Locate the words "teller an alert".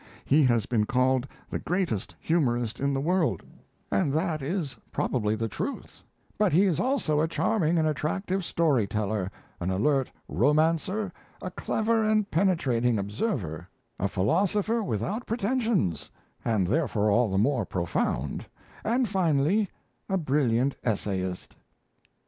8.87-10.11